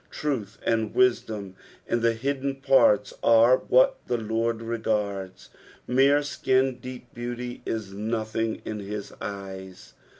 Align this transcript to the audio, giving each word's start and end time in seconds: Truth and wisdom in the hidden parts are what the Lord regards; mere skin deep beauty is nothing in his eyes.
Truth 0.09 0.57
and 0.65 0.95
wisdom 0.95 1.55
in 1.85 2.01
the 2.01 2.13
hidden 2.13 2.55
parts 2.55 3.13
are 3.21 3.57
what 3.57 3.99
the 4.07 4.17
Lord 4.17 4.59
regards; 4.63 5.51
mere 5.85 6.23
skin 6.23 6.79
deep 6.79 7.13
beauty 7.13 7.61
is 7.67 7.93
nothing 7.93 8.63
in 8.65 8.79
his 8.79 9.13
eyes. 9.21 9.93